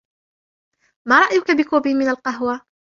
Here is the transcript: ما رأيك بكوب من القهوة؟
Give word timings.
ما 1.07 1.19
رأيك 1.19 1.51
بكوب 1.51 1.87
من 1.87 2.07
القهوة؟ 2.09 2.61